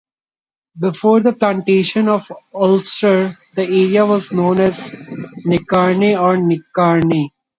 Before 0.79 1.19
the 1.19 1.31
Plantation 1.31 2.09
of 2.09 2.31
Ulster, 2.55 3.35
the 3.53 3.61
area 3.61 4.03
was 4.03 4.31
known 4.31 4.59
as 4.59 4.89
Necarne 5.45 6.19
or 6.19 6.37
Nakerny. 6.37 7.29